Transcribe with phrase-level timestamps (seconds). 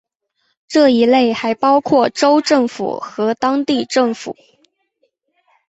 [0.67, 4.35] 这一类还包括州政府和当地政府。